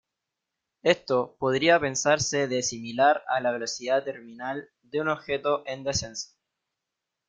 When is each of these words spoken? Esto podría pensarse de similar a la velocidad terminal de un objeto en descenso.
Esto 0.81 1.35
podría 1.37 1.79
pensarse 1.79 2.47
de 2.47 2.63
similar 2.63 3.21
a 3.27 3.39
la 3.39 3.51
velocidad 3.51 4.03
terminal 4.03 4.67
de 4.81 4.99
un 5.01 5.09
objeto 5.09 5.61
en 5.67 5.83
descenso. 5.83 6.29